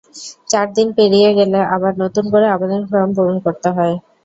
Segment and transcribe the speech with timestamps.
[0.49, 3.95] চার দিন পেরিয়ে গেলে আবার নতুন করে আবেদন ফরম পূরণ করতে হয়।